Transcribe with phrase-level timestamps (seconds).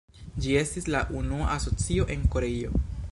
[0.45, 2.73] Ĝi estis la unua Asocio en Koreio.